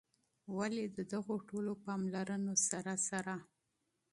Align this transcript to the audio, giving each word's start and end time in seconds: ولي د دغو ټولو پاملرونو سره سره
ولي 0.57 0.83
د 0.97 0.99
دغو 1.13 1.35
ټولو 1.49 1.71
پاملرونو 1.85 2.53
سره 2.69 2.93
سره 3.07 3.35